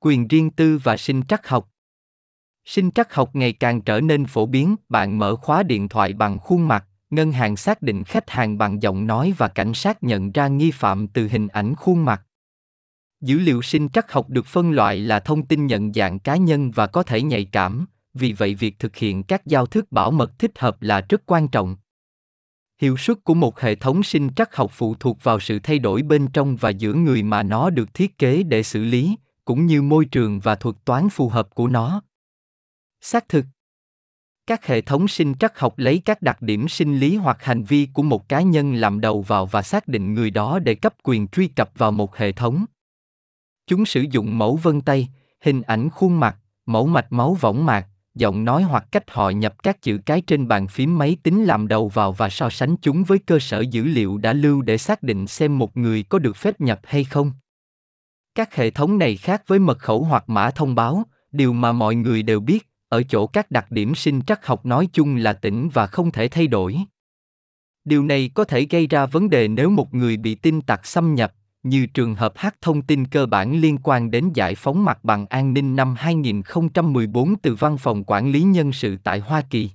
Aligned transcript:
quyền 0.00 0.28
riêng 0.28 0.50
tư 0.50 0.80
và 0.82 0.96
sinh 0.96 1.22
trắc 1.28 1.48
học. 1.48 1.70
Sinh 2.64 2.90
trắc 2.90 3.14
học 3.14 3.30
ngày 3.36 3.52
càng 3.52 3.80
trở 3.80 4.00
nên 4.00 4.26
phổ 4.26 4.46
biến, 4.46 4.76
bạn 4.88 5.18
mở 5.18 5.36
khóa 5.36 5.62
điện 5.62 5.88
thoại 5.88 6.12
bằng 6.12 6.38
khuôn 6.38 6.68
mặt, 6.68 6.86
ngân 7.10 7.32
hàng 7.32 7.56
xác 7.56 7.82
định 7.82 8.04
khách 8.04 8.30
hàng 8.30 8.58
bằng 8.58 8.82
giọng 8.82 9.06
nói 9.06 9.34
và 9.38 9.48
cảnh 9.48 9.74
sát 9.74 10.02
nhận 10.02 10.32
ra 10.32 10.48
nghi 10.48 10.70
phạm 10.70 11.06
từ 11.06 11.28
hình 11.28 11.48
ảnh 11.48 11.74
khuôn 11.74 12.04
mặt. 12.04 12.22
Dữ 13.20 13.38
liệu 13.38 13.62
sinh 13.62 13.88
trắc 13.88 14.12
học 14.12 14.28
được 14.28 14.46
phân 14.46 14.70
loại 14.70 14.98
là 14.98 15.20
thông 15.20 15.46
tin 15.46 15.66
nhận 15.66 15.92
dạng 15.92 16.18
cá 16.18 16.36
nhân 16.36 16.70
và 16.70 16.86
có 16.86 17.02
thể 17.02 17.22
nhạy 17.22 17.44
cảm, 17.44 17.86
vì 18.14 18.32
vậy 18.32 18.54
việc 18.54 18.78
thực 18.78 18.96
hiện 18.96 19.22
các 19.22 19.46
giao 19.46 19.66
thức 19.66 19.92
bảo 19.92 20.10
mật 20.10 20.38
thích 20.38 20.58
hợp 20.58 20.82
là 20.82 21.00
rất 21.08 21.22
quan 21.26 21.48
trọng. 21.48 21.76
Hiệu 22.80 22.96
suất 22.96 23.24
của 23.24 23.34
một 23.34 23.60
hệ 23.60 23.74
thống 23.74 24.02
sinh 24.02 24.30
trắc 24.36 24.56
học 24.56 24.70
phụ 24.74 24.94
thuộc 25.00 25.18
vào 25.22 25.40
sự 25.40 25.58
thay 25.62 25.78
đổi 25.78 26.02
bên 26.02 26.28
trong 26.28 26.56
và 26.56 26.70
giữa 26.70 26.92
người 26.92 27.22
mà 27.22 27.42
nó 27.42 27.70
được 27.70 27.94
thiết 27.94 28.18
kế 28.18 28.42
để 28.42 28.62
xử 28.62 28.84
lý, 28.84 29.16
cũng 29.50 29.66
như 29.66 29.82
môi 29.82 30.04
trường 30.04 30.40
và 30.40 30.54
thuật 30.54 30.76
toán 30.84 31.08
phù 31.08 31.28
hợp 31.28 31.54
của 31.54 31.68
nó. 31.68 32.02
Xác 33.00 33.28
thực, 33.28 33.44
các 34.46 34.66
hệ 34.66 34.80
thống 34.80 35.08
sinh 35.08 35.34
trắc 35.34 35.58
học 35.58 35.78
lấy 35.78 36.02
các 36.04 36.22
đặc 36.22 36.42
điểm 36.42 36.68
sinh 36.68 36.98
lý 36.98 37.16
hoặc 37.16 37.44
hành 37.44 37.64
vi 37.64 37.88
của 37.94 38.02
một 38.02 38.28
cá 38.28 38.40
nhân 38.40 38.74
làm 38.74 39.00
đầu 39.00 39.22
vào 39.22 39.46
và 39.46 39.62
xác 39.62 39.88
định 39.88 40.14
người 40.14 40.30
đó 40.30 40.58
để 40.58 40.74
cấp 40.74 40.94
quyền 41.02 41.28
truy 41.28 41.48
cập 41.48 41.70
vào 41.78 41.92
một 41.92 42.16
hệ 42.16 42.32
thống 42.32 42.64
chúng 43.66 43.84
sử 43.84 44.04
dụng 44.10 44.38
mẫu 44.38 44.56
vân 44.56 44.80
tay, 44.80 45.08
hình 45.40 45.62
ảnh 45.62 45.90
khuôn 45.90 46.20
mặt, 46.20 46.36
mẫu 46.66 46.86
mạch 46.86 47.12
máu 47.12 47.34
võng 47.34 47.66
mạc, 47.66 47.86
giọng 48.14 48.44
nói 48.44 48.62
hoặc 48.62 48.84
cách 48.92 49.10
họ 49.10 49.30
nhập 49.30 49.62
các 49.62 49.82
chữ 49.82 49.98
cái 50.06 50.20
trên 50.20 50.48
bàn 50.48 50.68
phím 50.68 50.98
máy 50.98 51.16
tính 51.22 51.44
làm 51.44 51.68
đầu 51.68 51.88
vào 51.88 52.12
và 52.12 52.28
so 52.28 52.50
sánh 52.50 52.76
chúng 52.76 53.04
với 53.04 53.18
cơ 53.18 53.38
sở 53.38 53.60
dữ 53.60 53.84
liệu 53.84 54.18
đã 54.18 54.32
lưu 54.32 54.62
để 54.62 54.78
xác 54.78 55.02
định 55.02 55.26
xem 55.26 55.58
một 55.58 55.76
người 55.76 56.02
có 56.02 56.18
được 56.18 56.36
phép 56.36 56.60
nhập 56.60 56.80
hay 56.84 57.04
không 57.04 57.32
các 58.34 58.54
hệ 58.54 58.70
thống 58.70 58.98
này 58.98 59.16
khác 59.16 59.42
với 59.46 59.58
mật 59.58 59.78
khẩu 59.78 60.04
hoặc 60.04 60.24
mã 60.28 60.50
thông 60.50 60.74
báo 60.74 61.04
điều 61.32 61.52
mà 61.52 61.72
mọi 61.72 61.94
người 61.94 62.22
đều 62.22 62.40
biết 62.40 62.68
ở 62.88 63.02
chỗ 63.02 63.26
các 63.26 63.50
đặc 63.50 63.70
điểm 63.70 63.94
sinh 63.94 64.20
trắc 64.22 64.46
học 64.46 64.66
nói 64.66 64.88
chung 64.92 65.16
là 65.16 65.32
tĩnh 65.32 65.68
và 65.72 65.86
không 65.86 66.10
thể 66.10 66.28
thay 66.28 66.46
đổi. 66.46 66.76
Điều 67.84 68.04
này 68.04 68.30
có 68.34 68.44
thể 68.44 68.66
gây 68.70 68.86
ra 68.86 69.06
vấn 69.06 69.30
đề 69.30 69.48
nếu 69.48 69.70
một 69.70 69.94
người 69.94 70.16
bị 70.16 70.34
tin 70.34 70.60
tặc 70.60 70.86
xâm 70.86 71.14
nhập, 71.14 71.32
như 71.62 71.86
trường 71.86 72.14
hợp 72.14 72.32
hack 72.36 72.60
thông 72.60 72.82
tin 72.82 73.06
cơ 73.06 73.26
bản 73.26 73.60
liên 73.60 73.78
quan 73.82 74.10
đến 74.10 74.30
giải 74.34 74.54
phóng 74.54 74.84
mặt 74.84 75.04
bằng 75.04 75.26
an 75.26 75.54
ninh 75.54 75.76
năm 75.76 75.94
2014 75.98 77.36
từ 77.42 77.54
Văn 77.54 77.78
phòng 77.78 78.04
Quản 78.04 78.32
lý 78.32 78.42
Nhân 78.42 78.72
sự 78.72 78.96
tại 79.04 79.18
Hoa 79.20 79.42
Kỳ. 79.50 79.70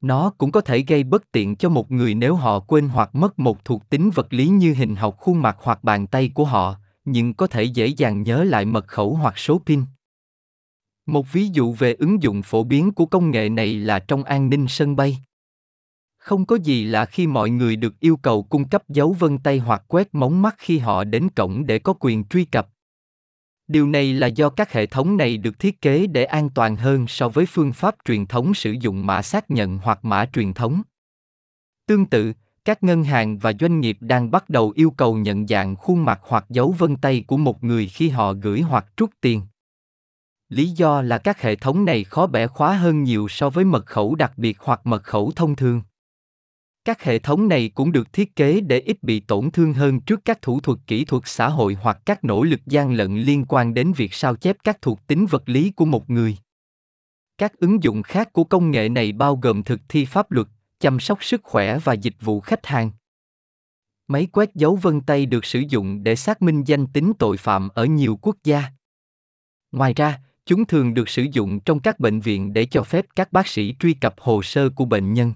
Nó 0.00 0.32
cũng 0.38 0.52
có 0.52 0.60
thể 0.60 0.78
gây 0.78 1.04
bất 1.04 1.32
tiện 1.32 1.56
cho 1.56 1.68
một 1.68 1.90
người 1.90 2.14
nếu 2.14 2.34
họ 2.34 2.60
quên 2.60 2.88
hoặc 2.88 3.14
mất 3.14 3.38
một 3.38 3.64
thuộc 3.64 3.88
tính 3.90 4.10
vật 4.14 4.32
lý 4.32 4.48
như 4.48 4.74
hình 4.74 4.96
học 4.96 5.16
khuôn 5.18 5.42
mặt 5.42 5.56
hoặc 5.60 5.84
bàn 5.84 6.06
tay 6.06 6.30
của 6.34 6.44
họ, 6.44 6.76
nhưng 7.06 7.34
có 7.34 7.46
thể 7.46 7.62
dễ 7.62 7.86
dàng 7.86 8.22
nhớ 8.22 8.44
lại 8.44 8.64
mật 8.64 8.88
khẩu 8.88 9.14
hoặc 9.14 9.38
số 9.38 9.58
PIN. 9.66 9.82
Một 11.06 11.32
ví 11.32 11.48
dụ 11.52 11.72
về 11.72 11.94
ứng 11.94 12.22
dụng 12.22 12.42
phổ 12.42 12.64
biến 12.64 12.92
của 12.92 13.06
công 13.06 13.30
nghệ 13.30 13.48
này 13.48 13.74
là 13.74 13.98
trong 13.98 14.24
an 14.24 14.50
ninh 14.50 14.66
sân 14.68 14.96
bay. 14.96 15.18
Không 16.18 16.46
có 16.46 16.56
gì 16.56 16.84
là 16.84 17.06
khi 17.06 17.26
mọi 17.26 17.50
người 17.50 17.76
được 17.76 18.00
yêu 18.00 18.16
cầu 18.16 18.42
cung 18.42 18.68
cấp 18.68 18.88
dấu 18.88 19.12
vân 19.12 19.38
tay 19.38 19.58
hoặc 19.58 19.82
quét 19.88 20.14
móng 20.14 20.42
mắt 20.42 20.54
khi 20.58 20.78
họ 20.78 21.04
đến 21.04 21.28
cổng 21.36 21.66
để 21.66 21.78
có 21.78 21.94
quyền 22.00 22.24
truy 22.24 22.44
cập. 22.44 22.68
Điều 23.68 23.86
này 23.86 24.12
là 24.12 24.26
do 24.26 24.50
các 24.50 24.72
hệ 24.72 24.86
thống 24.86 25.16
này 25.16 25.36
được 25.36 25.58
thiết 25.58 25.80
kế 25.80 26.06
để 26.06 26.24
an 26.24 26.50
toàn 26.50 26.76
hơn 26.76 27.06
so 27.08 27.28
với 27.28 27.46
phương 27.46 27.72
pháp 27.72 27.94
truyền 28.04 28.26
thống 28.26 28.54
sử 28.54 28.72
dụng 28.80 29.06
mã 29.06 29.22
xác 29.22 29.50
nhận 29.50 29.78
hoặc 29.78 30.04
mã 30.04 30.26
truyền 30.32 30.52
thống. 30.52 30.82
Tương 31.86 32.06
tự, 32.06 32.32
các 32.66 32.82
ngân 32.82 33.04
hàng 33.04 33.38
và 33.38 33.52
doanh 33.60 33.80
nghiệp 33.80 33.96
đang 34.00 34.30
bắt 34.30 34.48
đầu 34.48 34.72
yêu 34.76 34.90
cầu 34.90 35.16
nhận 35.16 35.46
dạng 35.46 35.76
khuôn 35.76 36.04
mặt 36.04 36.20
hoặc 36.22 36.44
dấu 36.48 36.74
vân 36.78 36.96
tay 36.96 37.24
của 37.26 37.36
một 37.36 37.64
người 37.64 37.88
khi 37.88 38.08
họ 38.08 38.32
gửi 38.32 38.60
hoặc 38.60 38.86
rút 38.96 39.10
tiền. 39.20 39.42
Lý 40.48 40.68
do 40.68 41.02
là 41.02 41.18
các 41.18 41.42
hệ 41.42 41.56
thống 41.56 41.84
này 41.84 42.04
khó 42.04 42.26
bẻ 42.26 42.46
khóa 42.46 42.76
hơn 42.76 43.02
nhiều 43.02 43.28
so 43.28 43.50
với 43.50 43.64
mật 43.64 43.86
khẩu 43.86 44.14
đặc 44.14 44.32
biệt 44.36 44.56
hoặc 44.60 44.86
mật 44.86 45.02
khẩu 45.04 45.32
thông 45.36 45.56
thường. 45.56 45.82
Các 46.84 47.02
hệ 47.02 47.18
thống 47.18 47.48
này 47.48 47.70
cũng 47.74 47.92
được 47.92 48.12
thiết 48.12 48.36
kế 48.36 48.60
để 48.60 48.80
ít 48.80 49.02
bị 49.02 49.20
tổn 49.20 49.50
thương 49.50 49.72
hơn 49.72 50.00
trước 50.00 50.20
các 50.24 50.42
thủ 50.42 50.60
thuật 50.60 50.78
kỹ 50.86 51.04
thuật 51.04 51.22
xã 51.26 51.48
hội 51.48 51.76
hoặc 51.80 51.98
các 52.06 52.24
nỗ 52.24 52.42
lực 52.42 52.60
gian 52.66 52.92
lận 52.92 53.18
liên 53.18 53.44
quan 53.48 53.74
đến 53.74 53.92
việc 53.92 54.14
sao 54.14 54.36
chép 54.36 54.56
các 54.64 54.82
thuộc 54.82 55.06
tính 55.06 55.26
vật 55.26 55.48
lý 55.48 55.70
của 55.70 55.84
một 55.84 56.10
người. 56.10 56.36
Các 57.38 57.58
ứng 57.58 57.82
dụng 57.82 58.02
khác 58.02 58.32
của 58.32 58.44
công 58.44 58.70
nghệ 58.70 58.88
này 58.88 59.12
bao 59.12 59.36
gồm 59.36 59.62
thực 59.62 59.80
thi 59.88 60.04
pháp 60.04 60.30
luật, 60.30 60.46
chăm 60.78 61.00
sóc 61.00 61.24
sức 61.24 61.40
khỏe 61.44 61.78
và 61.78 61.92
dịch 61.92 62.16
vụ 62.20 62.40
khách 62.40 62.66
hàng. 62.66 62.90
Máy 64.08 64.26
quét 64.32 64.54
dấu 64.54 64.76
vân 64.76 65.00
tay 65.00 65.26
được 65.26 65.44
sử 65.44 65.62
dụng 65.68 66.02
để 66.02 66.16
xác 66.16 66.42
minh 66.42 66.64
danh 66.66 66.86
tính 66.86 67.12
tội 67.18 67.36
phạm 67.36 67.68
ở 67.68 67.84
nhiều 67.84 68.18
quốc 68.22 68.36
gia. 68.44 68.64
Ngoài 69.72 69.94
ra, 69.94 70.20
Chúng 70.46 70.64
thường 70.64 70.94
được 70.94 71.08
sử 71.08 71.26
dụng 71.32 71.60
trong 71.60 71.80
các 71.80 72.00
bệnh 72.00 72.20
viện 72.20 72.52
để 72.52 72.66
cho 72.66 72.82
phép 72.82 73.06
các 73.16 73.32
bác 73.32 73.46
sĩ 73.46 73.74
truy 73.78 73.94
cập 73.94 74.14
hồ 74.18 74.42
sơ 74.42 74.70
của 74.70 74.84
bệnh 74.84 75.12
nhân. 75.12 75.32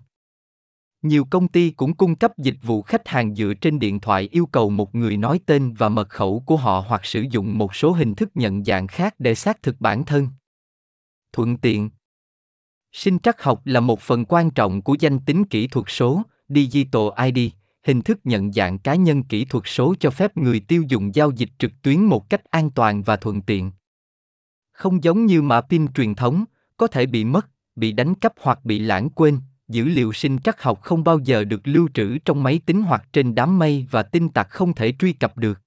Nhiều 1.02 1.26
công 1.30 1.48
ty 1.48 1.70
cũng 1.70 1.94
cung 1.94 2.14
cấp 2.16 2.38
dịch 2.38 2.56
vụ 2.62 2.82
khách 2.82 3.08
hàng 3.08 3.34
dựa 3.34 3.52
trên 3.60 3.78
điện 3.78 4.00
thoại 4.00 4.28
yêu 4.32 4.46
cầu 4.46 4.70
một 4.70 4.94
người 4.94 5.16
nói 5.16 5.40
tên 5.46 5.72
và 5.72 5.88
mật 5.88 6.08
khẩu 6.08 6.42
của 6.46 6.56
họ 6.56 6.84
hoặc 6.88 7.04
sử 7.04 7.24
dụng 7.30 7.58
một 7.58 7.74
số 7.74 7.92
hình 7.92 8.14
thức 8.14 8.30
nhận 8.34 8.64
dạng 8.64 8.86
khác 8.86 9.14
để 9.18 9.34
xác 9.34 9.62
thực 9.62 9.80
bản 9.80 10.04
thân. 10.04 10.28
Thuận 11.32 11.56
tiện 11.56 11.90
Sinh 12.92 13.18
trắc 13.18 13.42
học 13.42 13.60
là 13.64 13.80
một 13.80 14.00
phần 14.00 14.24
quan 14.24 14.50
trọng 14.50 14.82
của 14.82 14.96
danh 15.00 15.18
tính 15.18 15.44
kỹ 15.44 15.66
thuật 15.66 15.86
số, 15.88 16.22
Digital 16.48 17.02
ID, 17.34 17.50
hình 17.82 18.02
thức 18.02 18.18
nhận 18.24 18.52
dạng 18.52 18.78
cá 18.78 18.94
nhân 18.94 19.22
kỹ 19.22 19.44
thuật 19.44 19.64
số 19.66 19.94
cho 20.00 20.10
phép 20.10 20.36
người 20.36 20.60
tiêu 20.60 20.84
dùng 20.88 21.14
giao 21.14 21.30
dịch 21.30 21.48
trực 21.58 21.72
tuyến 21.82 22.00
một 22.00 22.30
cách 22.30 22.50
an 22.50 22.70
toàn 22.70 23.02
và 23.02 23.16
thuận 23.16 23.42
tiện. 23.42 23.72
Không 24.72 25.04
giống 25.04 25.26
như 25.26 25.42
mã 25.42 25.60
pin 25.60 25.92
truyền 25.92 26.14
thống, 26.14 26.44
có 26.76 26.86
thể 26.86 27.06
bị 27.06 27.24
mất, 27.24 27.46
bị 27.76 27.92
đánh 27.92 28.14
cắp 28.14 28.32
hoặc 28.40 28.64
bị 28.64 28.78
lãng 28.78 29.10
quên, 29.10 29.38
dữ 29.68 29.84
liệu 29.84 30.12
sinh 30.12 30.38
trắc 30.38 30.62
học 30.62 30.82
không 30.82 31.04
bao 31.04 31.18
giờ 31.18 31.44
được 31.44 31.60
lưu 31.64 31.88
trữ 31.94 32.18
trong 32.18 32.42
máy 32.42 32.60
tính 32.66 32.82
hoặc 32.82 33.08
trên 33.12 33.34
đám 33.34 33.58
mây 33.58 33.86
và 33.90 34.02
tin 34.02 34.28
tặc 34.28 34.50
không 34.50 34.74
thể 34.74 34.92
truy 34.98 35.12
cập 35.12 35.38
được. 35.38 35.60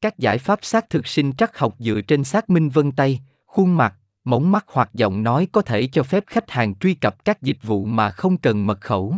Các 0.00 0.18
giải 0.18 0.38
pháp 0.38 0.58
xác 0.62 0.90
thực 0.90 1.06
sinh 1.06 1.32
trắc 1.32 1.58
học 1.58 1.74
dựa 1.78 2.00
trên 2.00 2.24
xác 2.24 2.50
minh 2.50 2.68
vân 2.68 2.92
tay, 2.92 3.20
khuôn 3.46 3.76
mặt, 3.76 3.94
mống 4.24 4.52
mắt 4.52 4.64
hoặc 4.68 4.90
giọng 4.94 5.22
nói 5.22 5.48
có 5.52 5.62
thể 5.62 5.86
cho 5.86 6.02
phép 6.02 6.24
khách 6.26 6.50
hàng 6.50 6.74
truy 6.74 6.94
cập 6.94 7.24
các 7.24 7.42
dịch 7.42 7.58
vụ 7.62 7.84
mà 7.84 8.10
không 8.10 8.36
cần 8.36 8.66
mật 8.66 8.80
khẩu. 8.80 9.16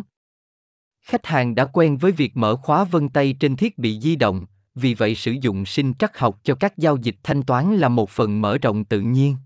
Khách 1.02 1.26
hàng 1.26 1.54
đã 1.54 1.64
quen 1.64 1.96
với 1.96 2.12
việc 2.12 2.36
mở 2.36 2.56
khóa 2.56 2.84
vân 2.84 3.08
tay 3.08 3.36
trên 3.40 3.56
thiết 3.56 3.78
bị 3.78 4.00
di 4.00 4.16
động, 4.16 4.46
vì 4.74 4.94
vậy 4.94 5.14
sử 5.14 5.32
dụng 5.40 5.66
sinh 5.66 5.94
trắc 5.94 6.18
học 6.18 6.40
cho 6.42 6.54
các 6.54 6.78
giao 6.78 6.96
dịch 6.96 7.16
thanh 7.22 7.42
toán 7.42 7.76
là 7.76 7.88
một 7.88 8.10
phần 8.10 8.40
mở 8.40 8.58
rộng 8.58 8.84
tự 8.84 9.00
nhiên. 9.00 9.36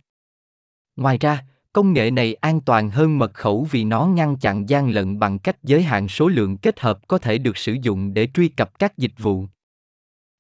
Ngoài 0.97 1.19
ra, 1.19 1.45
công 1.73 1.93
nghệ 1.93 2.11
này 2.11 2.35
an 2.35 2.61
toàn 2.61 2.91
hơn 2.91 3.19
mật 3.19 3.35
khẩu 3.35 3.67
vì 3.71 3.85
nó 3.85 4.07
ngăn 4.07 4.37
chặn 4.37 4.69
gian 4.69 4.91
lận 4.91 5.19
bằng 5.19 5.39
cách 5.39 5.57
giới 5.63 5.83
hạn 5.83 6.09
số 6.09 6.29
lượng 6.29 6.57
kết 6.57 6.81
hợp 6.81 7.09
có 7.09 7.19
thể 7.19 7.39
được 7.39 7.57
sử 7.57 7.77
dụng 7.83 8.15
để 8.15 8.29
truy 8.35 8.49
cập 8.49 8.79
các 8.79 8.99
dịch 8.99 9.15
vụ. 9.19 9.47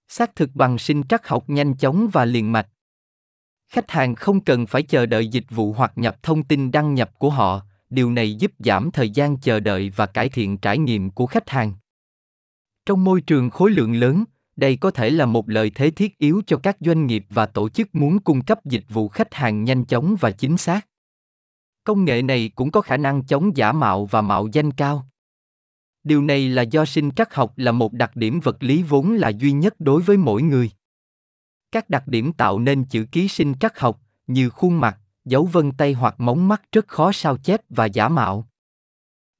Xác 0.08 0.36
thực 0.36 0.50
bằng 0.54 0.78
sinh 0.78 1.02
trắc 1.02 1.28
học 1.28 1.44
nhanh 1.50 1.76
chóng 1.76 2.08
và 2.12 2.24
liền 2.24 2.52
mạch. 2.52 2.68
Khách 3.70 3.90
hàng 3.90 4.14
không 4.14 4.40
cần 4.40 4.66
phải 4.66 4.82
chờ 4.82 5.06
đợi 5.06 5.28
dịch 5.28 5.44
vụ 5.50 5.72
hoặc 5.72 5.92
nhập 5.96 6.22
thông 6.22 6.42
tin 6.42 6.70
đăng 6.70 6.94
nhập 6.94 7.10
của 7.18 7.30
họ, 7.30 7.62
điều 7.90 8.10
này 8.10 8.34
giúp 8.34 8.52
giảm 8.58 8.90
thời 8.90 9.10
gian 9.10 9.36
chờ 9.36 9.60
đợi 9.60 9.90
và 9.96 10.06
cải 10.06 10.28
thiện 10.28 10.58
trải 10.58 10.78
nghiệm 10.78 11.10
của 11.10 11.26
khách 11.26 11.50
hàng. 11.50 11.72
Trong 12.86 13.04
môi 13.04 13.20
trường 13.20 13.50
khối 13.50 13.70
lượng 13.70 13.94
lớn, 13.94 14.24
đây 14.56 14.76
có 14.76 14.90
thể 14.90 15.10
là 15.10 15.26
một 15.26 15.48
lợi 15.48 15.70
thế 15.74 15.90
thiết 15.90 16.18
yếu 16.18 16.42
cho 16.46 16.56
các 16.56 16.76
doanh 16.80 17.06
nghiệp 17.06 17.26
và 17.30 17.46
tổ 17.46 17.68
chức 17.68 17.94
muốn 17.94 18.18
cung 18.18 18.42
cấp 18.42 18.64
dịch 18.64 18.84
vụ 18.88 19.08
khách 19.08 19.34
hàng 19.34 19.64
nhanh 19.64 19.84
chóng 19.84 20.16
và 20.20 20.30
chính 20.30 20.56
xác. 20.56 20.86
Công 21.84 22.04
nghệ 22.04 22.22
này 22.22 22.50
cũng 22.54 22.70
có 22.70 22.80
khả 22.80 22.96
năng 22.96 23.24
chống 23.24 23.56
giả 23.56 23.72
mạo 23.72 24.06
và 24.06 24.20
mạo 24.20 24.48
danh 24.52 24.70
cao. 24.70 25.06
Điều 26.04 26.22
này 26.22 26.48
là 26.48 26.62
do 26.62 26.84
sinh 26.84 27.10
trắc 27.10 27.34
học 27.34 27.52
là 27.56 27.72
một 27.72 27.92
đặc 27.92 28.16
điểm 28.16 28.40
vật 28.40 28.62
lý 28.62 28.82
vốn 28.82 29.12
là 29.12 29.28
duy 29.28 29.52
nhất 29.52 29.74
đối 29.78 30.02
với 30.02 30.16
mỗi 30.16 30.42
người. 30.42 30.70
Các 31.72 31.90
đặc 31.90 32.08
điểm 32.08 32.32
tạo 32.32 32.58
nên 32.58 32.84
chữ 32.84 33.06
ký 33.12 33.28
sinh 33.28 33.54
trắc 33.60 33.78
học, 33.78 34.00
như 34.26 34.50
khuôn 34.50 34.80
mặt, 34.80 34.98
dấu 35.24 35.44
vân 35.44 35.72
tay 35.72 35.92
hoặc 35.92 36.20
móng 36.20 36.48
mắt 36.48 36.62
rất 36.72 36.88
khó 36.88 37.12
sao 37.12 37.36
chép 37.36 37.60
và 37.68 37.86
giả 37.86 38.08
mạo. 38.08 38.48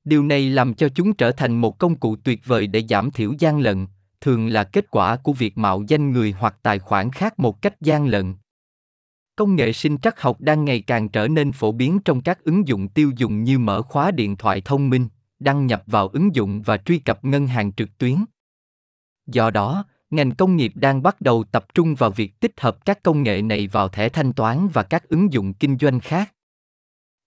Điều 0.05 0.23
này 0.23 0.51
làm 0.51 0.75
cho 0.75 0.89
chúng 0.89 1.15
trở 1.15 1.33
thành 1.33 1.61
một 1.61 1.79
công 1.79 1.99
cụ 1.99 2.17
tuyệt 2.17 2.41
vời 2.45 2.67
để 2.67 2.85
giảm 2.89 3.11
thiểu 3.11 3.33
gian 3.39 3.61
lận, 3.61 3.87
thường 4.21 4.47
là 4.47 4.65
kết 4.65 4.91
quả 4.91 5.17
của 5.17 5.33
việc 5.33 5.59
mạo 5.59 5.83
danh 5.89 6.13
người 6.13 6.35
hoặc 6.39 6.57
tài 6.63 6.79
khoản 6.79 7.11
khác 7.11 7.39
một 7.39 7.63
cách 7.63 7.81
gian 7.81 8.07
lận. 8.07 8.35
Công 9.37 9.57
nghệ 9.57 9.73
sinh 9.73 9.99
trắc 9.99 10.21
học 10.21 10.41
đang 10.41 10.65
ngày 10.65 10.81
càng 10.81 11.09
trở 11.09 11.29
nên 11.29 11.53
phổ 11.53 11.73
biến 11.73 11.99
trong 12.05 12.21
các 12.21 12.45
ứng 12.45 12.69
dụng 12.69 12.89
tiêu 12.89 13.13
dùng 13.17 13.45
như 13.45 13.59
mở 13.59 13.83
khóa 13.83 14.11
điện 14.11 14.37
thoại 14.37 14.61
thông 14.65 14.91
minh, 14.91 15.09
đăng 15.39 15.67
nhập 15.67 15.83
vào 15.87 16.09
ứng 16.09 16.35
dụng 16.35 16.63
và 16.63 16.77
truy 16.77 16.99
cập 16.99 17.25
ngân 17.25 17.47
hàng 17.47 17.73
trực 17.73 17.99
tuyến. 17.99 18.17
Do 19.27 19.51
đó, 19.51 19.85
ngành 20.11 20.35
công 20.35 20.57
nghiệp 20.57 20.73
đang 20.75 21.03
bắt 21.03 21.21
đầu 21.21 21.45
tập 21.45 21.75
trung 21.75 21.95
vào 21.95 22.11
việc 22.11 22.41
tích 22.41 22.61
hợp 22.61 22.85
các 22.85 23.03
công 23.03 23.23
nghệ 23.23 23.43
này 23.43 23.67
vào 23.67 23.89
thẻ 23.89 24.09
thanh 24.09 24.33
toán 24.33 24.69
và 24.73 24.83
các 24.83 25.09
ứng 25.09 25.33
dụng 25.33 25.55
kinh 25.55 25.79
doanh 25.79 26.01
khác. 26.01 26.35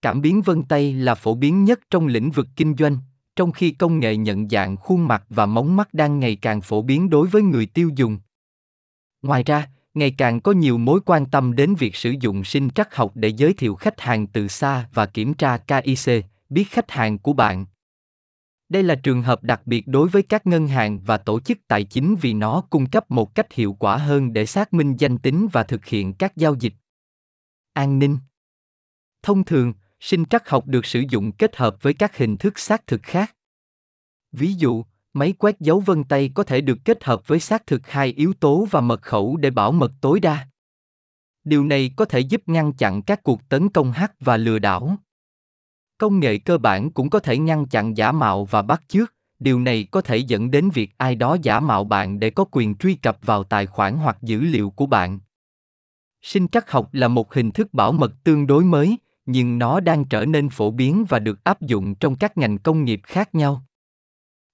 Cảm 0.02 0.22
biến 0.22 0.42
vân 0.42 0.64
tay 0.64 0.94
là 0.94 1.16
phổ 1.16 1.36
biến 1.36 1.66
nhất 1.66 1.80
trong 1.90 2.08
lĩnh 2.08 2.32
vực 2.32 2.48
kinh 2.56 2.76
doanh, 2.78 2.98
trong 3.36 3.52
khi 3.52 3.72
công 3.72 4.00
nghệ 4.00 4.16
nhận 4.16 4.50
dạng 4.50 4.78
khuôn 4.78 5.08
mặt 5.08 5.24
và 5.30 5.46
mống 5.46 5.76
mắt 5.76 5.94
đang 5.94 6.20
ngày 6.20 6.36
càng 6.36 6.62
phổ 6.62 6.82
biến 6.82 7.10
đối 7.10 7.28
với 7.28 7.42
người 7.42 7.66
tiêu 7.66 7.90
dùng. 7.96 8.20
Ngoài 9.22 9.44
ra, 9.44 9.68
ngày 9.94 10.16
càng 10.18 10.42
có 10.42 10.52
nhiều 10.52 10.78
mối 10.78 11.00
quan 11.06 11.26
tâm 11.26 11.56
đến 11.56 11.76
việc 11.76 11.96
sử 11.96 12.14
dụng 12.20 12.44
sinh 12.44 12.70
trắc 12.70 12.96
học 12.96 13.12
để 13.16 13.28
giới 13.28 13.54
thiệu 13.54 13.76
khách 13.76 14.02
hàng 14.02 14.28
từ 14.28 14.48
xa 14.48 14.90
và 14.94 15.06
kiểm 15.06 15.34
tra 15.34 15.58
KIC, 15.58 16.26
biết 16.50 16.64
khách 16.70 16.92
hàng 16.92 17.18
của 17.18 17.34
bạn. 17.34 17.66
Đây 18.74 18.84
là 18.84 18.96
trường 18.96 19.22
hợp 19.22 19.44
đặc 19.44 19.62
biệt 19.66 19.88
đối 19.88 20.10
với 20.10 20.24
các 20.24 20.48
ngân 20.48 20.68
hàng 20.68 21.00
và 21.00 21.18
tổ 21.18 21.40
chức 21.40 21.58
tài 21.68 21.84
chính 21.84 22.16
vì 22.16 22.34
nó 22.34 22.62
cung 22.70 22.90
cấp 22.90 23.12
một 23.12 23.36
cách 23.36 23.54
hiệu 23.54 23.74
quả 23.80 23.98
hơn 23.98 24.34
để 24.34 24.46
xác 24.46 24.74
minh 24.74 24.96
danh 24.98 25.18
tính 25.18 25.48
và 25.52 25.64
thực 25.64 25.86
hiện 25.86 26.14
các 26.14 26.36
giao 26.36 26.56
dịch. 26.60 26.74
An 27.74 28.00
ninh 28.00 28.18
Thông 29.24 29.44
thường, 29.44 29.74
sinh 30.00 30.26
trắc 30.26 30.50
học 30.50 30.68
được 30.68 30.86
sử 30.86 31.04
dụng 31.10 31.32
kết 31.32 31.56
hợp 31.56 31.76
với 31.82 31.94
các 31.94 32.18
hình 32.18 32.38
thức 32.38 32.60
xác 32.60 32.88
thực 32.88 33.02
khác. 33.04 33.36
Ví 34.32 34.54
dụ, 34.54 34.86
máy 35.14 35.34
quét 35.34 35.60
dấu 35.60 35.80
vân 35.80 36.04
tay 36.04 36.32
có 36.34 36.44
thể 36.44 36.62
được 36.62 36.78
kết 36.86 37.04
hợp 37.04 37.28
với 37.28 37.40
xác 37.40 37.68
thực 37.68 37.88
hai 37.88 38.08
yếu 38.08 38.34
tố 38.40 38.68
và 38.72 38.82
mật 38.82 39.02
khẩu 39.02 39.38
để 39.38 39.50
bảo 39.50 39.72
mật 39.72 39.92
tối 40.02 40.20
đa. 40.20 40.48
Điều 41.44 41.66
này 41.66 41.92
có 41.96 42.06
thể 42.06 42.20
giúp 42.20 42.42
ngăn 42.46 42.74
chặn 42.74 43.02
các 43.02 43.24
cuộc 43.24 43.50
tấn 43.50 43.70
công 43.70 43.92
hack 43.92 44.16
và 44.20 44.38
lừa 44.38 44.60
đảo. 44.60 44.98
Công 46.04 46.20
nghệ 46.20 46.38
cơ 46.38 46.58
bản 46.58 46.92
cũng 46.92 47.10
có 47.10 47.20
thể 47.20 47.38
ngăn 47.38 47.66
chặn 47.66 47.98
giả 47.98 48.12
mạo 48.12 48.46
và 48.46 48.62
bắt 48.62 48.82
chước, 48.88 49.14
điều 49.40 49.60
này 49.60 49.88
có 49.92 50.02
thể 50.02 50.18
dẫn 50.18 50.52
đến 50.52 50.70
việc 50.70 50.92
ai 50.98 51.16
đó 51.16 51.38
giả 51.42 51.60
mạo 51.60 51.84
bạn 51.84 52.20
để 52.20 52.30
có 52.30 52.46
quyền 52.52 52.76
truy 52.76 52.96
cập 52.96 53.18
vào 53.22 53.44
tài 53.44 53.66
khoản 53.66 53.98
hoặc 53.98 54.18
dữ 54.22 54.40
liệu 54.42 54.70
của 54.70 54.86
bạn. 54.86 55.20
Sinh 56.22 56.48
trắc 56.48 56.72
học 56.72 56.90
là 56.92 57.08
một 57.08 57.34
hình 57.34 57.52
thức 57.52 57.74
bảo 57.74 57.92
mật 57.92 58.24
tương 58.24 58.48
đối 58.48 58.64
mới, 58.64 58.98
nhưng 59.26 59.60
nó 59.60 59.80
đang 59.80 60.06
trở 60.06 60.26
nên 60.26 60.50
phổ 60.50 60.72
biến 60.72 61.06
và 61.10 61.20
được 61.20 61.44
áp 61.44 61.62
dụng 61.62 61.96
trong 61.96 62.16
các 62.16 62.38
ngành 62.38 62.58
công 62.58 62.84
nghiệp 62.84 63.02
khác 63.04 63.36
nhau. 63.36 63.64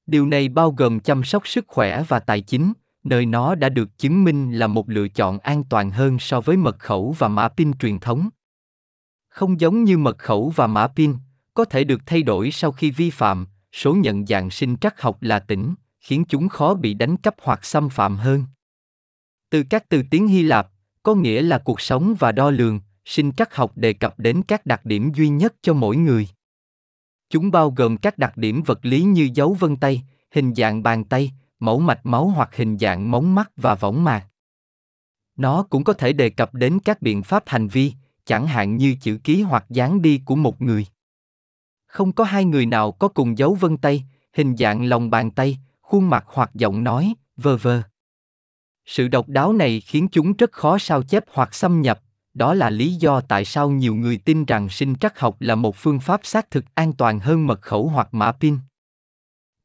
Điều 0.07 0.25
này 0.25 0.49
bao 0.49 0.71
gồm 0.71 0.99
chăm 0.99 1.23
sóc 1.23 1.47
sức 1.47 1.65
khỏe 1.67 2.03
và 2.07 2.19
tài 2.19 2.41
chính, 2.41 2.73
nơi 3.03 3.25
nó 3.25 3.55
đã 3.55 3.69
được 3.69 3.97
chứng 3.97 4.23
minh 4.23 4.51
là 4.51 4.67
một 4.67 4.89
lựa 4.89 5.07
chọn 5.07 5.39
an 5.39 5.63
toàn 5.69 5.91
hơn 5.91 6.19
so 6.19 6.41
với 6.41 6.57
mật 6.57 6.79
khẩu 6.79 7.15
và 7.17 7.27
mã 7.27 7.47
PIN 7.47 7.73
truyền 7.73 7.99
thống. 7.99 8.29
Không 9.29 9.59
giống 9.59 9.83
như 9.83 9.97
mật 9.97 10.17
khẩu 10.17 10.49
và 10.55 10.67
mã 10.67 10.87
PIN, 10.87 11.15
có 11.59 11.65
thể 11.65 11.83
được 11.83 12.01
thay 12.05 12.23
đổi 12.23 12.51
sau 12.51 12.71
khi 12.71 12.91
vi 12.91 13.09
phạm, 13.09 13.47
số 13.73 13.95
nhận 13.95 14.25
dạng 14.25 14.49
sinh 14.49 14.77
trắc 14.77 15.01
học 15.01 15.17
là 15.21 15.39
tĩnh, 15.39 15.73
khiến 15.99 16.23
chúng 16.29 16.49
khó 16.49 16.73
bị 16.73 16.93
đánh 16.93 17.17
cắp 17.17 17.35
hoặc 17.41 17.65
xâm 17.65 17.89
phạm 17.89 18.17
hơn. 18.17 18.43
Từ 19.49 19.63
các 19.69 19.89
từ 19.89 20.03
tiếng 20.11 20.27
Hy 20.27 20.43
Lạp, 20.43 20.69
có 21.03 21.15
nghĩa 21.15 21.41
là 21.41 21.57
cuộc 21.57 21.81
sống 21.81 22.15
và 22.19 22.31
đo 22.31 22.49
lường, 22.49 22.79
sinh 23.05 23.31
trắc 23.31 23.55
học 23.55 23.71
đề 23.75 23.93
cập 23.93 24.19
đến 24.19 24.41
các 24.47 24.65
đặc 24.65 24.85
điểm 24.85 25.11
duy 25.15 25.29
nhất 25.29 25.55
cho 25.61 25.73
mỗi 25.73 25.97
người. 25.97 26.27
Chúng 27.29 27.51
bao 27.51 27.71
gồm 27.71 27.97
các 27.97 28.17
đặc 28.17 28.37
điểm 28.37 28.63
vật 28.65 28.79
lý 28.85 29.03
như 29.03 29.29
dấu 29.33 29.53
vân 29.53 29.75
tay, 29.75 30.03
hình 30.31 30.55
dạng 30.55 30.83
bàn 30.83 31.03
tay, 31.03 31.31
mẫu 31.59 31.79
mạch 31.79 32.05
máu 32.05 32.27
hoặc 32.27 32.55
hình 32.55 32.77
dạng 32.77 33.11
móng 33.11 33.35
mắt 33.35 33.51
và 33.57 33.75
võng 33.75 34.03
mạc. 34.03 34.27
Nó 35.37 35.63
cũng 35.63 35.83
có 35.83 35.93
thể 35.93 36.13
đề 36.13 36.29
cập 36.29 36.53
đến 36.53 36.79
các 36.85 37.01
biện 37.01 37.23
pháp 37.23 37.43
hành 37.45 37.67
vi, 37.67 37.93
chẳng 38.25 38.47
hạn 38.47 38.77
như 38.77 38.95
chữ 39.01 39.19
ký 39.23 39.41
hoặc 39.41 39.65
dáng 39.69 40.01
đi 40.01 40.21
của 40.25 40.35
một 40.35 40.61
người. 40.61 40.85
Không 41.89 42.11
có 42.11 42.23
hai 42.23 42.45
người 42.45 42.65
nào 42.65 42.91
có 42.91 43.07
cùng 43.07 43.37
dấu 43.37 43.53
vân 43.53 43.77
tay, 43.77 44.03
hình 44.33 44.57
dạng 44.57 44.85
lòng 44.85 45.09
bàn 45.09 45.31
tay, 45.31 45.57
khuôn 45.81 46.09
mặt 46.09 46.25
hoặc 46.27 46.51
giọng 46.53 46.83
nói, 46.83 47.13
vơ 47.37 47.57
vơ. 47.57 47.81
Sự 48.85 49.07
độc 49.07 49.29
đáo 49.29 49.53
này 49.53 49.81
khiến 49.81 50.07
chúng 50.11 50.33
rất 50.33 50.51
khó 50.51 50.77
sao 50.77 51.03
chép 51.03 51.23
hoặc 51.33 51.53
xâm 51.53 51.81
nhập, 51.81 52.01
đó 52.33 52.53
là 52.53 52.69
lý 52.69 52.93
do 52.93 53.21
tại 53.21 53.45
sao 53.45 53.69
nhiều 53.69 53.95
người 53.95 54.17
tin 54.17 54.45
rằng 54.45 54.69
sinh 54.69 54.95
trắc 54.95 55.19
học 55.19 55.37
là 55.39 55.55
một 55.55 55.75
phương 55.75 55.99
pháp 55.99 56.21
xác 56.23 56.51
thực 56.51 56.65
an 56.75 56.93
toàn 56.93 57.19
hơn 57.19 57.47
mật 57.47 57.61
khẩu 57.61 57.87
hoặc 57.87 58.13
mã 58.13 58.31
PIN. 58.31 58.57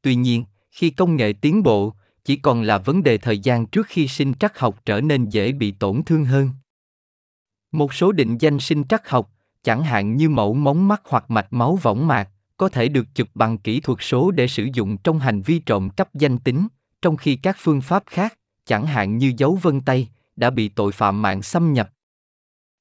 Tuy 0.01 0.15
nhiên, 0.15 0.45
khi 0.71 0.89
công 0.89 1.15
nghệ 1.15 1.33
tiến 1.41 1.63
bộ, 1.63 1.93
chỉ 2.23 2.35
còn 2.35 2.61
là 2.61 2.77
vấn 2.77 3.03
đề 3.03 3.17
thời 3.17 3.39
gian 3.39 3.65
trước 3.65 3.87
khi 3.87 4.07
sinh 4.07 4.33
trắc 4.33 4.59
học 4.59 4.81
trở 4.85 5.01
nên 5.01 5.29
dễ 5.29 5.51
bị 5.51 5.71
tổn 5.71 6.03
thương 6.03 6.25
hơn. 6.25 6.49
Một 7.71 7.93
số 7.93 8.11
định 8.11 8.37
danh 8.37 8.59
sinh 8.59 8.83
trắc 8.83 9.09
học, 9.09 9.31
chẳng 9.65 9.83
hạn 9.83 10.15
như 10.17 10.29
mẫu 10.29 10.53
móng 10.53 10.87
mắt 10.87 11.01
hoặc 11.05 11.31
mạch 11.31 11.53
máu 11.53 11.79
võng 11.81 12.07
mạc, 12.07 12.29
có 12.57 12.69
thể 12.69 12.87
được 12.87 13.05
chụp 13.15 13.27
bằng 13.35 13.57
kỹ 13.57 13.79
thuật 13.79 13.97
số 14.01 14.31
để 14.31 14.47
sử 14.47 14.67
dụng 14.73 14.97
trong 14.97 15.19
hành 15.19 15.41
vi 15.41 15.59
trộm 15.59 15.89
cắp 15.89 16.13
danh 16.13 16.37
tính, 16.37 16.67
trong 17.01 17.17
khi 17.17 17.35
các 17.35 17.55
phương 17.59 17.81
pháp 17.81 18.03
khác, 18.05 18.37
chẳng 18.65 18.85
hạn 18.85 19.17
như 19.17 19.33
dấu 19.37 19.59
vân 19.61 19.81
tay, 19.81 20.07
đã 20.35 20.49
bị 20.49 20.69
tội 20.69 20.91
phạm 20.91 21.21
mạng 21.21 21.41
xâm 21.41 21.73
nhập. 21.73 21.89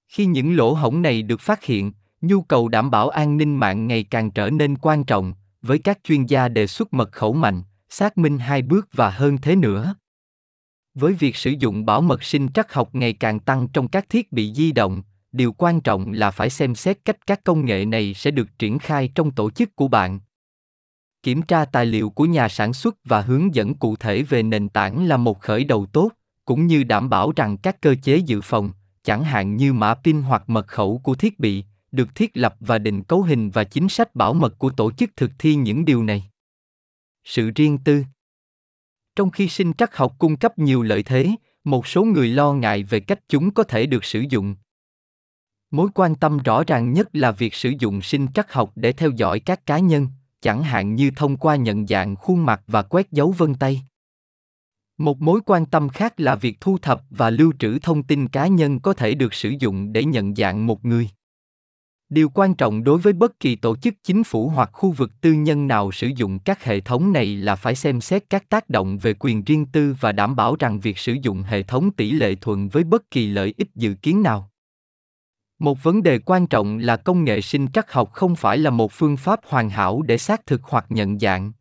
Khi 0.09 0.27
những 0.27 0.57
lỗ 0.57 0.73
hổng 0.73 1.03
này 1.03 1.23
được 1.23 1.41
phát 1.41 1.65
hiện, 1.65 1.93
nhu 2.21 2.43
cầu 2.43 2.69
đảm 2.69 2.91
bảo 2.91 3.09
an 3.09 3.37
ninh 3.37 3.57
mạng 3.57 3.87
ngày 3.87 4.05
càng 4.05 4.31
trở 4.31 4.51
nên 4.51 4.77
quan 4.77 5.05
trọng, 5.05 5.35
với 5.63 5.79
các 5.79 5.99
chuyên 6.05 6.27
gia 6.27 6.49
đề 6.49 6.67
xuất 6.67 6.93
mật 6.93 7.13
khẩu 7.13 7.33
mạnh, 7.33 7.63
xác 7.89 8.19
minh 8.19 8.39
hai 8.39 8.63
bước 8.63 8.89
và 8.93 9.11
hơn 9.11 9.39
thế 9.39 9.57
nữa. 9.57 9.95
Với 10.95 11.13
việc 11.13 11.37
sử 11.37 11.51
dụng 11.51 11.87
bảo 11.87 12.01
mật 12.01 12.23
sinh 12.25 12.49
trắc 12.49 12.73
học 12.73 12.95
ngày 12.95 13.13
càng 13.13 13.41
tăng 13.41 13.69
trong 13.69 13.89
các 13.89 14.09
thiết 14.09 14.33
bị 14.33 14.53
di 14.55 14.73
động, 14.73 15.03
điều 15.35 15.53
quan 15.53 15.81
trọng 15.81 16.13
là 16.13 16.31
phải 16.31 16.51
xem 16.51 16.75
xét 16.75 17.05
cách 17.05 17.27
các 17.27 17.45
công 17.45 17.65
nghệ 17.65 17.85
này 17.85 18.15
sẽ 18.15 18.31
được 18.31 18.59
triển 18.59 18.79
khai 18.79 19.11
trong 19.15 19.31
tổ 19.31 19.51
chức 19.51 19.77
của 19.77 19.89
bạn. 19.89 20.21
Kiểm 21.23 21.43
tra 21.43 21.65
tài 21.65 21.87
liệu 21.87 22.11
của 22.11 22.25
nhà 22.25 22.49
sản 22.49 22.73
xuất 22.73 22.97
và 23.05 23.21
hướng 23.21 23.55
dẫn 23.55 23.75
cụ 23.75 23.97
thể 23.97 24.23
về 24.23 24.43
nền 24.43 24.69
tảng 24.69 25.07
là 25.07 25.17
một 25.17 25.41
khởi 25.41 25.65
đầu 25.65 25.87
tốt, 25.87 26.11
cũng 26.45 26.67
như 26.67 26.85
đảm 26.85 27.11
bảo 27.11 27.33
rằng 27.37 27.57
các 27.57 27.81
cơ 27.81 27.95
chế 28.03 28.17
dự 28.17 28.41
phòng, 28.41 28.73
chẳng 29.03 29.25
hạn 29.25 29.57
như 29.57 29.73
mã 29.73 29.95
PIN 29.95 30.23
hoặc 30.23 30.43
mật 30.47 30.67
khẩu 30.67 31.01
của 31.05 31.15
thiết 31.15 31.39
bị, 31.39 31.65
được 31.93 32.15
thiết 32.15 32.31
lập 32.35 32.57
và 32.61 32.79
định 32.79 33.03
cấu 33.03 33.23
hình 33.23 33.51
và 33.51 33.65
chính 33.65 33.89
sách 33.89 34.15
bảo 34.15 34.35
mật 34.35 34.59
của 34.59 34.71
tổ 34.71 34.93
chức 34.93 35.11
thực 35.17 35.31
thi 35.39 35.55
những 35.55 35.85
điều 35.85 36.05
này. 36.05 36.25
Sự 37.25 37.51
riêng 37.51 37.79
tư 37.79 38.05
Trong 39.17 39.31
khi 39.31 39.49
sinh 39.49 39.73
trắc 39.73 39.97
học 39.97 40.15
cung 40.19 40.37
cấp 40.37 40.59
nhiều 40.59 40.83
lợi 40.83 41.03
thế, 41.03 41.31
một 41.65 41.87
số 41.87 42.05
người 42.05 42.29
lo 42.29 42.53
ngại 42.53 42.83
về 42.83 43.01
cách 43.01 43.21
chúng 43.29 43.51
có 43.51 43.63
thể 43.63 43.87
được 43.87 44.05
sử 44.05 44.25
dụng. 44.29 44.55
Mối 45.75 45.89
quan 45.95 46.15
tâm 46.15 46.39
rõ 46.39 46.65
ràng 46.67 46.93
nhất 46.93 47.09
là 47.13 47.31
việc 47.31 47.55
sử 47.55 47.73
dụng 47.79 48.03
sinh 48.03 48.27
trắc 48.35 48.53
học 48.53 48.73
để 48.77 48.93
theo 48.93 49.11
dõi 49.11 49.41
các 49.41 49.67
cá 49.67 49.79
nhân, 49.79 50.09
chẳng 50.41 50.63
hạn 50.63 50.95
như 50.95 51.11
thông 51.17 51.37
qua 51.37 51.57
nhận 51.57 51.87
dạng 51.87 52.17
khuôn 52.17 52.47
mặt 52.47 52.63
và 52.67 52.83
quét 52.83 53.11
dấu 53.13 53.31
vân 53.31 53.55
tay. 53.55 53.83
Một 54.99 55.21
mối 55.21 55.41
quan 55.47 55.67
tâm 55.67 55.89
khác 55.89 56.21
là 56.21 56.35
việc 56.35 56.61
thu 56.61 56.79
thập 56.79 57.03
và 57.11 57.31
lưu 57.31 57.53
trữ 57.59 57.79
thông 57.79 58.03
tin 58.03 58.29
cá 58.29 58.47
nhân 58.47 58.81
có 58.81 58.93
thể 58.93 59.15
được 59.15 59.35
sử 59.35 59.55
dụng 59.59 59.93
để 59.93 60.05
nhận 60.05 60.35
dạng 60.35 60.67
một 60.67 60.85
người. 60.85 61.09
Điều 62.09 62.29
quan 62.29 62.55
trọng 62.55 62.85
đối 62.85 62.99
với 62.99 63.13
bất 63.13 63.41
kỳ 63.41 63.57
tổ 63.57 63.77
chức 63.77 63.95
chính 64.03 64.25
phủ 64.25 64.49
hoặc 64.49 64.71
khu 64.73 64.91
vực 64.91 65.21
tư 65.21 65.33
nhân 65.33 65.67
nào 65.67 65.93
sử 65.93 66.07
dụng 66.17 66.39
các 66.39 66.65
hệ 66.65 66.81
thống 66.81 67.13
này 67.13 67.37
là 67.37 67.57
phải 67.57 67.75
xem 67.75 68.01
xét 68.01 68.31
các 68.31 68.49
tác 68.49 68.71
động 68.71 68.99
về 68.99 69.15
quyền 69.19 69.45
riêng 69.45 69.67
tư 69.67 69.97
và 70.01 70.13
đảm 70.13 70.37
bảo 70.37 70.57
rằng 70.59 70.81
việc 70.81 70.99
sử 70.99 71.17
dụng 71.23 71.43
hệ 71.43 71.63
thống 71.63 71.91
tỷ 71.91 72.11
lệ 72.11 72.35
thuận 72.35 72.69
với 72.69 72.85
bất 72.85 73.11
kỳ 73.11 73.27
lợi 73.27 73.55
ích 73.57 73.69
dự 73.75 73.95
kiến 73.95 74.23
nào. 74.23 74.51
Một 75.59 75.83
vấn 75.83 76.03
đề 76.03 76.19
quan 76.19 76.47
trọng 76.47 76.79
là 76.79 76.97
công 76.97 77.25
nghệ 77.25 77.41
sinh 77.41 77.67
trắc 77.73 77.93
học 77.93 78.13
không 78.13 78.37
phải 78.37 78.59
là 78.59 78.71
một 78.71 78.93
phương 78.93 79.17
pháp 79.17 79.41
hoàn 79.49 79.71
hảo 79.71 80.03
để 80.03 80.19
xác 80.19 80.47
thực 80.47 80.63
hoặc 80.63 80.87
nhận 80.89 81.19
dạng. 81.19 81.53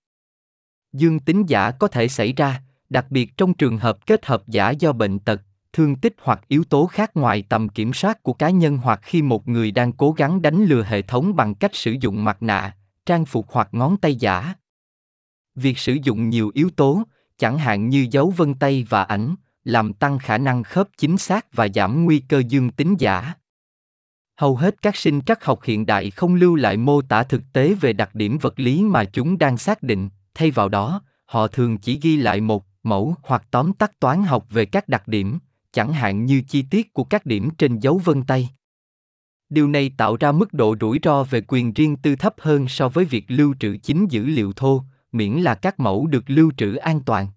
Dương 0.94 1.20
tính 1.20 1.46
giả 1.48 1.72
có 1.72 1.88
thể 1.88 2.08
xảy 2.08 2.34
ra, 2.34 2.62
đặc 2.89 3.06
biệt 3.10 3.38
trong 3.38 3.53
trường 3.53 3.77
hợp 3.77 4.08
kết 4.08 4.25
hợp 4.25 4.48
giả 4.48 4.70
do 4.70 4.94
bệnh 4.94 5.20
tật, 5.20 5.41
thương 5.74 5.96
tích 5.96 6.15
hoặc 6.22 6.41
yếu 6.48 6.63
tố 6.63 6.86
khác 6.86 7.12
ngoài 7.18 7.44
tầm 7.50 7.70
kiểm 7.70 7.94
soát 7.94 8.24
của 8.24 8.34
cá 8.34 8.50
nhân 8.50 8.77
hoặc 8.77 9.00
khi 9.03 9.22
một 9.22 9.48
người 9.48 9.72
đang 9.72 9.91
cố 9.91 10.12
gắng 10.12 10.41
đánh 10.41 10.65
lừa 10.65 10.84
hệ 10.84 11.01
thống 11.01 11.36
bằng 11.36 11.56
cách 11.56 11.75
sử 11.75 11.96
dụng 12.01 12.24
mặt 12.24 12.44
nạ, 12.44 12.75
trang 13.06 13.25
phục 13.25 13.46
hoặc 13.51 13.70
ngón 13.72 13.98
tay 13.98 14.15
giả. 14.15 14.53
Việc 15.56 15.77
sử 15.77 15.98
dụng 16.03 16.29
nhiều 16.29 16.51
yếu 16.53 16.70
tố, 16.70 17.03
chẳng 17.38 17.58
hạn 17.58 17.89
như 17.89 18.08
dấu 18.12 18.34
vân 18.38 18.53
tay 18.53 18.86
và 18.89 19.03
ảnh, 19.03 19.36
làm 19.63 19.94
tăng 19.94 20.20
khả 20.20 20.38
năng 20.38 20.63
khớp 20.63 20.88
chính 20.98 21.18
xác 21.18 21.53
và 21.53 21.68
giảm 21.75 22.06
nguy 22.06 22.20
cơ 22.20 22.44
dương 22.48 22.70
tính 22.70 22.96
giả. 23.00 23.34
Hầu 24.36 24.56
hết 24.56 24.82
các 24.82 24.96
sinh 24.96 25.22
trắc 25.22 25.46
học 25.46 25.63
hiện 25.63 25.86
đại 25.86 26.12
không 26.12 26.36
lưu 26.36 26.56
lại 26.56 26.78
mô 26.78 27.02
tả 27.02 27.24
thực 27.24 27.42
tế 27.54 27.74
về 27.74 27.94
đặc 27.94 28.16
điểm 28.16 28.38
vật 28.38 28.60
lý 28.60 28.84
mà 28.84 29.04
chúng 29.04 29.38
đang 29.38 29.58
xác 29.58 29.84
định, 29.84 30.10
thay 30.34 30.52
vào 30.52 30.70
đó, 30.70 31.02
họ 31.25 31.48
thường 31.48 31.78
chỉ 31.78 32.00
ghi 32.02 32.18
lại 32.18 32.42
một 32.42 32.66
mẫu 32.84 33.16
hoặc 33.24 33.44
tóm 33.52 33.74
tắt 33.74 34.00
toán 34.00 34.24
học 34.24 34.46
về 34.50 34.66
các 34.66 34.90
đặc 34.90 35.08
điểm, 35.08 35.40
chẳng 35.72 35.94
hạn 35.94 36.25
như 36.25 36.42
chi 36.48 36.62
tiết 36.70 36.94
của 36.94 37.04
các 37.04 37.25
điểm 37.25 37.50
trên 37.58 37.80
dấu 37.80 37.98
vân 37.98 38.24
tay. 38.24 38.50
Điều 39.50 39.68
này 39.68 39.92
tạo 39.98 40.18
ra 40.20 40.32
mức 40.32 40.54
độ 40.54 40.75
rủi 40.82 41.00
ro 41.04 41.24
về 41.24 41.42
quyền 41.48 41.74
riêng 41.74 41.96
tư 41.96 42.16
thấp 42.16 42.34
hơn 42.40 42.68
so 42.68 42.90
với 42.90 43.06
việc 43.06 43.25
lưu 43.28 43.56
trữ 43.60 43.78
chính 43.78 44.08
dữ 44.12 44.25
liệu 44.25 44.54
thô, 44.54 44.84
miễn 45.12 45.34
là 45.34 45.56
các 45.56 45.80
mẫu 45.80 46.08
được 46.08 46.24
lưu 46.28 46.52
trữ 46.58 46.75
an 46.75 47.00
toàn. 47.06 47.28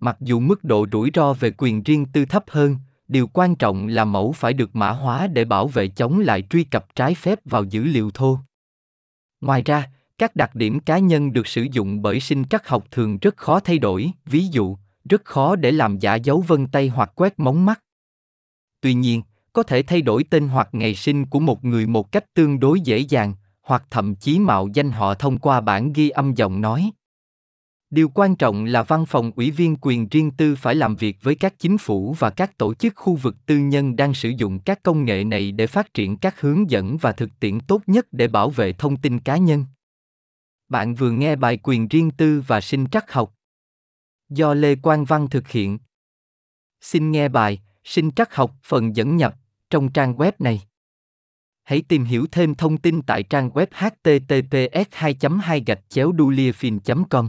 Mặc 0.00 0.16
dù 0.20 0.40
mức 0.40 0.64
độ 0.64 0.86
rủi 0.92 1.10
ro 1.14 1.32
về 1.32 1.50
quyền 1.58 1.82
riêng 1.82 2.06
tư 2.06 2.24
thấp 2.24 2.44
hơn, 2.48 2.76
điều 3.08 3.26
quan 3.26 3.56
trọng 3.56 3.86
là 3.86 4.04
mẫu 4.04 4.32
phải 4.32 4.52
được 4.52 4.76
mã 4.76 4.90
hóa 4.90 5.26
để 5.26 5.44
bảo 5.44 5.68
vệ 5.68 5.88
chống 5.88 6.20
lại 6.20 6.42
truy 6.50 6.64
cập 6.64 6.94
trái 6.94 7.14
phép 7.14 7.38
vào 7.44 7.64
dữ 7.64 7.84
liệu 7.84 8.10
thô. 8.10 8.38
Ngoài 9.40 9.62
ra, 9.62 9.90
các 10.18 10.36
đặc 10.36 10.54
điểm 10.54 10.80
cá 10.80 10.98
nhân 10.98 11.32
được 11.32 11.46
sử 11.46 11.66
dụng 11.72 12.02
bởi 12.02 12.20
sinh 12.20 12.44
trắc 12.44 12.68
học 12.68 12.84
thường 12.90 13.18
rất 13.18 13.36
khó 13.36 13.60
thay 13.60 13.78
đổi, 13.78 14.10
ví 14.26 14.46
dụ, 14.46 14.76
rất 15.04 15.24
khó 15.24 15.56
để 15.56 15.72
làm 15.72 15.98
giả 15.98 16.14
dấu 16.14 16.44
vân 16.46 16.66
tay 16.66 16.88
hoặc 16.88 17.12
quét 17.14 17.38
móng 17.38 17.66
mắt. 17.66 17.80
Tuy 18.80 18.94
nhiên, 18.94 19.22
có 19.52 19.62
thể 19.62 19.82
thay 19.82 20.02
đổi 20.02 20.24
tên 20.30 20.48
hoặc 20.48 20.68
ngày 20.72 20.94
sinh 20.94 21.26
của 21.26 21.40
một 21.40 21.64
người 21.64 21.86
một 21.86 22.12
cách 22.12 22.34
tương 22.34 22.60
đối 22.60 22.80
dễ 22.80 22.98
dàng, 22.98 23.34
hoặc 23.62 23.84
thậm 23.90 24.14
chí 24.14 24.38
mạo 24.38 24.68
danh 24.74 24.90
họ 24.90 25.14
thông 25.14 25.38
qua 25.38 25.60
bản 25.60 25.92
ghi 25.92 26.10
âm 26.10 26.34
giọng 26.34 26.60
nói. 26.60 26.90
Điều 27.90 28.08
quan 28.08 28.36
trọng 28.36 28.64
là 28.64 28.82
văn 28.82 29.06
phòng 29.06 29.30
ủy 29.36 29.50
viên 29.50 29.76
quyền 29.80 30.08
riêng 30.08 30.30
tư 30.30 30.54
phải 30.56 30.74
làm 30.74 30.96
việc 30.96 31.16
với 31.22 31.34
các 31.34 31.54
chính 31.58 31.78
phủ 31.78 32.16
và 32.18 32.30
các 32.30 32.58
tổ 32.58 32.74
chức 32.74 32.92
khu 32.96 33.16
vực 33.16 33.36
tư 33.46 33.58
nhân 33.58 33.96
đang 33.96 34.14
sử 34.14 34.28
dụng 34.28 34.58
các 34.58 34.82
công 34.82 35.04
nghệ 35.04 35.24
này 35.24 35.52
để 35.52 35.66
phát 35.66 35.94
triển 35.94 36.16
các 36.16 36.40
hướng 36.40 36.70
dẫn 36.70 36.96
và 36.96 37.12
thực 37.12 37.30
tiễn 37.40 37.60
tốt 37.60 37.82
nhất 37.86 38.06
để 38.12 38.28
bảo 38.28 38.50
vệ 38.50 38.72
thông 38.72 38.96
tin 38.96 39.20
cá 39.20 39.36
nhân. 39.36 39.64
Bạn 40.68 40.94
vừa 40.94 41.10
nghe 41.10 41.36
bài 41.36 41.58
quyền 41.62 41.88
riêng 41.88 42.10
tư 42.10 42.42
và 42.46 42.60
sinh 42.60 42.86
trắc 42.86 43.12
học 43.12 43.34
do 44.28 44.54
Lê 44.54 44.74
Quang 44.74 45.04
Văn 45.04 45.28
thực 45.28 45.48
hiện. 45.48 45.78
Xin 46.80 47.10
nghe 47.10 47.28
bài 47.28 47.60
Sinh 47.84 48.10
trắc 48.10 48.34
học 48.34 48.54
phần 48.62 48.96
dẫn 48.96 49.16
nhập 49.16 49.34
trong 49.70 49.92
trang 49.92 50.16
web 50.16 50.32
này. 50.38 50.62
Hãy 51.64 51.82
tìm 51.88 52.04
hiểu 52.04 52.26
thêm 52.32 52.54
thông 52.54 52.78
tin 52.78 53.02
tại 53.02 53.22
trang 53.22 53.50
web 53.50 53.66
https 53.72 54.88
2 54.92 55.16
2 55.42 55.62
gạch 55.66 55.80
chéo 55.88 56.12
com 57.10 57.28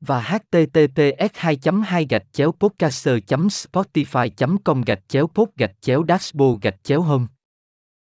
và 0.00 0.20
https 0.20 1.34
2 1.34 1.58
2 1.84 2.06
gạch 2.10 2.22
chéo 2.32 2.52
podcaster 2.52 3.18
spotify 3.48 4.56
com 4.64 4.82
gạch 4.82 5.08
chéo 5.08 5.26
pod 5.26 5.48
gạch 5.56 5.74
chéo 5.80 6.04
dashboard 6.08 6.62
gạch 6.62 6.84
chéo 6.84 7.02
home. 7.02 7.26